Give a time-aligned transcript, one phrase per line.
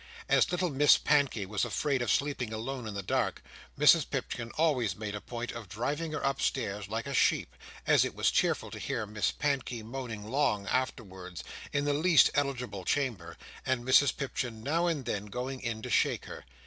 [0.27, 3.43] As little Miss Pankey was afraid of sleeping alone in the dark,
[3.77, 8.03] Mrs Pipchin always made a point of driving her upstairs herself, like a sheep; and
[8.03, 13.37] it was cheerful to hear Miss Pankey moaning long afterwards, in the least eligible chamber,
[13.63, 16.45] and Mrs Pipchin now and then going in to shake her.